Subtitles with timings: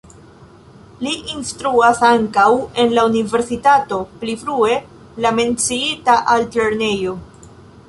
[1.07, 2.47] Li instruas ankaŭ
[2.85, 4.81] en la universitato (pli frue
[5.27, 7.17] la menciita altlernejo).